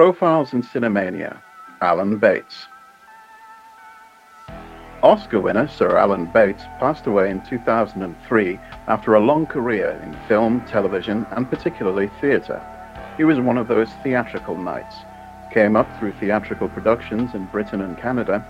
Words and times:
Profiles 0.00 0.54
in 0.54 0.62
Cinemania, 0.62 1.36
Alan 1.82 2.16
Bates. 2.16 2.68
Oscar 5.02 5.42
winner 5.42 5.68
Sir 5.68 5.98
Alan 5.98 6.24
Bates 6.24 6.62
passed 6.78 7.06
away 7.06 7.28
in 7.28 7.42
2003 7.42 8.58
after 8.88 9.14
a 9.14 9.20
long 9.20 9.44
career 9.44 10.00
in 10.02 10.16
film, 10.26 10.62
television, 10.62 11.26
and 11.32 11.50
particularly 11.50 12.10
theatre. 12.18 12.62
He 13.18 13.24
was 13.24 13.40
one 13.40 13.58
of 13.58 13.68
those 13.68 13.90
theatrical 14.02 14.56
knights, 14.56 14.96
came 15.52 15.76
up 15.76 15.86
through 15.98 16.12
theatrical 16.12 16.70
productions 16.70 17.34
in 17.34 17.44
Britain 17.52 17.82
and 17.82 17.98
Canada, 17.98 18.42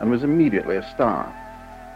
and 0.00 0.10
was 0.10 0.22
immediately 0.22 0.76
a 0.76 0.90
star. 0.90 1.34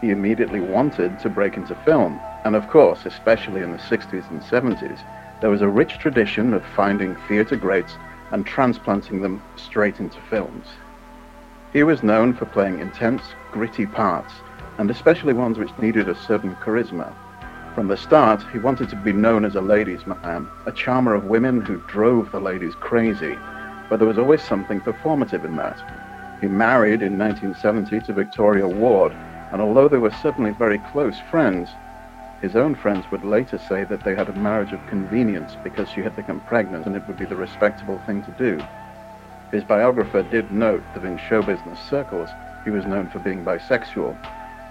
He 0.01 0.09
immediately 0.09 0.61
wanted 0.61 1.19
to 1.19 1.29
break 1.29 1.57
into 1.57 1.75
film, 1.85 2.19
and 2.43 2.55
of 2.55 2.67
course, 2.69 3.05
especially 3.05 3.61
in 3.61 3.71
the 3.71 3.77
60s 3.77 4.27
and 4.31 4.41
70s, 4.41 4.99
there 5.41 5.51
was 5.51 5.61
a 5.61 5.69
rich 5.69 5.99
tradition 5.99 6.55
of 6.55 6.65
finding 6.75 7.15
theatre 7.27 7.55
greats 7.55 7.93
and 8.31 8.45
transplanting 8.45 9.21
them 9.21 9.41
straight 9.55 9.99
into 9.99 10.19
films. 10.29 10.67
He 11.73 11.83
was 11.83 12.03
known 12.03 12.33
for 12.33 12.45
playing 12.45 12.79
intense, 12.79 13.21
gritty 13.51 13.85
parts, 13.85 14.33
and 14.77 14.89
especially 14.89 15.33
ones 15.33 15.57
which 15.57 15.77
needed 15.77 16.07
a 16.07 16.15
certain 16.15 16.55
charisma. 16.55 17.13
From 17.75 17.87
the 17.87 17.97
start, 17.97 18.41
he 18.53 18.59
wanted 18.59 18.89
to 18.89 18.95
be 18.95 19.11
known 19.11 19.43
as 19.43 19.55
a 19.55 19.61
ladies' 19.61 20.07
man, 20.07 20.47
a 20.65 20.71
charmer 20.71 21.13
of 21.13 21.25
women 21.25 21.59
who 21.61 21.83
drove 21.87 22.31
the 22.31 22.39
ladies 22.39 22.75
crazy, 22.75 23.37
but 23.89 23.99
there 23.99 24.07
was 24.07 24.17
always 24.17 24.41
something 24.41 24.79
performative 24.79 25.43
in 25.43 25.55
that. 25.57 25.77
He 26.39 26.47
married 26.47 27.01
in 27.01 27.17
1970 27.17 28.01
to 28.01 28.13
Victoria 28.13 28.67
Ward, 28.67 29.11
and 29.51 29.61
although 29.61 29.87
they 29.87 29.97
were 29.97 30.11
certainly 30.21 30.51
very 30.51 30.79
close 30.91 31.19
friends, 31.29 31.69
his 32.45 32.55
own 32.55 32.75
friends 32.75 33.09
would 33.09 33.23
later 33.23 33.57
say 33.57 33.83
that 33.85 34.03
they 34.03 34.13
had 34.13 34.29
a 34.29 34.33
marriage 34.33 34.71
of 34.71 34.85
convenience 34.85 35.57
because 35.63 35.89
she 35.89 36.03
had 36.03 36.15
become 36.15 36.39
pregnant 36.41 36.85
and 36.85 36.95
it 36.95 37.01
would 37.07 37.17
be 37.17 37.25
the 37.25 37.35
respectable 37.35 37.99
thing 38.05 38.21
to 38.21 38.29
do. 38.33 38.63
His 39.51 39.63
biographer 39.63 40.21
did 40.21 40.51
note 40.51 40.83
that 40.93 41.05
in 41.05 41.17
show 41.17 41.41
business 41.41 41.79
circles, 41.89 42.29
he 42.63 42.69
was 42.69 42.85
known 42.85 43.09
for 43.09 43.17
being 43.17 43.43
bisexual. 43.43 44.15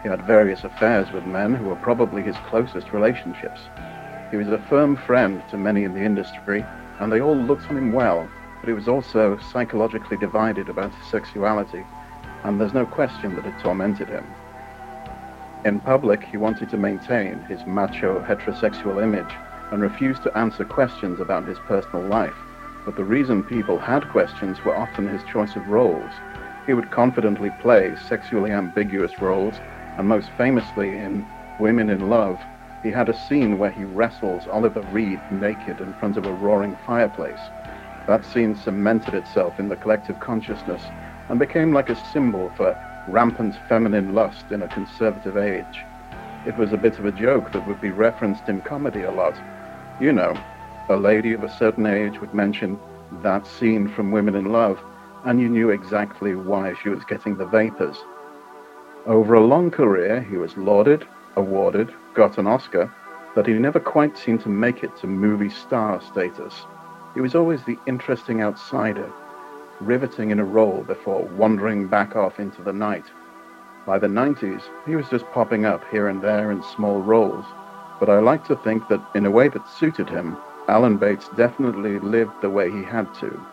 He 0.05 0.09
had 0.09 0.23
various 0.23 0.63
affairs 0.63 1.11
with 1.11 1.27
men 1.27 1.53
who 1.53 1.65
were 1.65 1.75
probably 1.75 2.23
his 2.23 2.37
closest 2.47 2.93
relationships. 2.93 3.63
He 4.31 4.37
was 4.37 4.47
a 4.47 4.65
firm 4.69 4.95
friend 4.95 5.43
to 5.51 5.57
many 5.57 5.83
in 5.83 5.95
the 5.95 6.05
industry, 6.05 6.65
and 7.01 7.11
they 7.11 7.21
all 7.21 7.37
looked 7.37 7.69
on 7.69 7.77
him 7.77 7.91
well, 7.91 8.31
but 8.61 8.69
he 8.69 8.73
was 8.73 8.87
also 8.87 9.37
psychologically 9.51 10.17
divided 10.17 10.69
about 10.69 10.95
his 10.95 11.09
sexuality, 11.09 11.85
and 12.45 12.61
there's 12.61 12.73
no 12.73 12.87
question 12.87 13.35
that 13.35 13.47
it 13.47 13.59
tormented 13.61 14.07
him. 14.07 14.25
In 15.65 15.81
public, 15.81 16.23
he 16.25 16.37
wanted 16.37 16.69
to 16.71 16.77
maintain 16.77 17.41
his 17.49 17.65
macho 17.67 18.21
heterosexual 18.21 19.03
image 19.03 19.35
and 19.71 19.81
refused 19.81 20.23
to 20.25 20.37
answer 20.37 20.65
questions 20.65 21.21
about 21.21 21.47
his 21.49 21.59
personal 21.67 22.07
life 22.07 22.37
but 22.85 22.97
the 22.97 23.05
reason 23.05 23.43
people 23.43 23.79
had 23.79 24.09
questions 24.11 24.63
were 24.65 24.77
often 24.77 25.09
his 25.09 25.23
choice 25.25 25.57
of 25.57 25.69
roles. 25.69 26.13
He 26.67 26.75
would 26.75 26.91
confidently 26.91 27.51
play 27.61 27.95
sexually 28.09 28.51
ambiguous 28.51 29.21
roles, 29.21 29.55
and 29.97 30.07
most 30.07 30.29
famously 30.37 30.89
in 30.89 31.27
Women 31.59 31.89
in 31.89 32.11
Love, 32.11 32.39
he 32.83 32.91
had 32.91 33.09
a 33.09 33.19
scene 33.27 33.59
where 33.59 33.71
he 33.71 33.85
wrestles 33.85 34.47
Oliver 34.47 34.83
Reed 34.93 35.19
naked 35.31 35.81
in 35.81 35.95
front 35.95 36.19
of 36.19 36.27
a 36.27 36.33
roaring 36.33 36.77
fireplace. 36.87 37.41
That 38.07 38.25
scene 38.27 38.55
cemented 38.55 39.15
itself 39.15 39.59
in 39.59 39.71
the 39.71 39.77
collective 39.77 40.21
consciousness 40.21 40.83
and 41.31 41.39
became 41.39 41.73
like 41.73 41.89
a 41.89 41.97
symbol 42.13 42.51
for 42.55 42.77
rampant 43.09 43.55
feminine 43.69 44.15
lust 44.15 44.47
in 44.51 44.63
a 44.63 44.69
conservative 44.69 45.37
age. 45.37 45.85
It 46.47 46.57
was 46.57 46.73
a 46.73 46.79
bit 46.79 46.99
of 46.99 47.07
a 47.07 47.13
joke 47.13 47.53
that 47.53 47.67
would 47.67 47.81
be 47.81 47.91
referenced 47.91 48.49
in 48.49 48.61
comedy 48.61 49.03
a 49.03 49.11
lot. 49.11 49.35
You 50.01 50.13
know, 50.13 50.37
a 50.89 50.97
lady 50.97 51.33
of 51.33 51.43
a 51.43 51.57
certain 51.57 51.87
age 51.87 52.21
would 52.21 52.35
mention 52.35 52.79
that 53.23 53.47
scene 53.47 53.89
from 53.89 54.11
Women 54.11 54.35
in 54.35 54.53
Love, 54.53 54.79
and 55.25 55.41
you 55.41 55.49
knew 55.49 55.71
exactly 55.71 56.35
why 56.35 56.75
she 56.83 56.89
was 56.89 57.05
getting 57.05 57.37
the 57.37 57.47
vapors. 57.47 57.97
Over 59.07 59.35
a 59.35 59.45
long 59.45 59.71
career, 59.71 60.21
he 60.23 60.37
was 60.37 60.57
lauded, 60.57 61.07
awarded, 61.37 61.93
got 62.15 62.39
an 62.39 62.47
Oscar, 62.47 62.93
but 63.35 63.47
he 63.47 63.55
never 63.55 63.81
quite 63.81 64.17
seemed 64.17 64.41
to 64.43 64.49
make 64.49 64.83
it 64.83 64.97
to 64.99 65.07
movie 65.07 65.51
star 65.51 66.01
status. 66.01 66.55
He 67.15 67.21
was 67.21 67.35
always 67.35 67.65
the 67.65 67.79
interesting 67.87 68.43
outsider, 68.43 69.11
riveting 69.81 70.31
in 70.31 70.41
a 70.41 70.45
role 70.45 70.83
before 70.83 71.25
wandering 71.37 71.89
back 71.89 72.17
off 72.17 72.39
into 72.39 72.63
the 72.63 72.73
night. 72.73 73.05
By 73.87 73.99
the 73.99 74.07
90s, 74.07 74.63
he 74.87 74.97
was 74.97 75.09
just 75.09 75.27
popping 75.33 75.67
up 75.67 75.83
here 75.91 76.09
and 76.09 76.23
there 76.23 76.51
in 76.51 76.63
small 76.63 77.01
roles, 77.01 77.45
but 78.01 78.09
I 78.09 78.19
like 78.21 78.45
to 78.47 78.57
think 78.57 78.89
that 78.89 79.05
in 79.15 79.27
a 79.27 79.31
way 79.31 79.49
that 79.49 79.69
suited 79.69 80.09
him, 80.09 80.37
Alan 80.69 80.97
Bates 80.97 81.29
definitely 81.37 81.99
lived 81.99 82.41
the 82.41 82.51
way 82.51 82.71
he 82.71 82.83
had 82.83 83.13
to. 83.15 83.47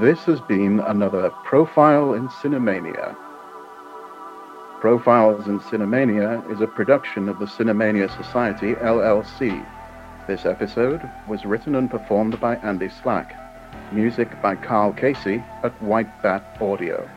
This 0.00 0.20
has 0.24 0.40
been 0.40 0.80
another 0.80 1.30
Profile 1.44 2.14
in 2.14 2.28
Cinemania. 2.28 3.16
Profiles 4.80 5.48
in 5.48 5.58
Cinemania 5.58 6.48
is 6.52 6.60
a 6.60 6.66
production 6.66 7.28
of 7.28 7.38
the 7.38 7.46
Cinemania 7.46 8.08
Society 8.16 8.74
LLC. 8.74 9.66
This 10.28 10.44
episode 10.44 11.08
was 11.26 11.46
written 11.46 11.74
and 11.74 11.90
performed 11.90 12.38
by 12.38 12.56
Andy 12.56 12.90
Slack. 12.90 13.34
Music 13.92 14.28
by 14.42 14.56
Karl 14.56 14.92
Casey 14.92 15.42
at 15.62 15.72
White 15.82 16.22
Bat 16.22 16.44
Audio. 16.60 17.08